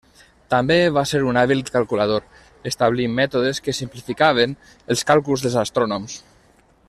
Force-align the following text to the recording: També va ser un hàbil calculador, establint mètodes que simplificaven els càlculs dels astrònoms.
També 0.51 0.77
va 0.95 1.01
ser 1.09 1.19
un 1.31 1.37
hàbil 1.41 1.61
calculador, 1.75 2.25
establint 2.71 3.13
mètodes 3.21 3.63
que 3.67 3.77
simplificaven 3.81 4.57
els 4.95 5.07
càlculs 5.13 5.45
dels 5.47 5.63
astrònoms. 5.67 6.19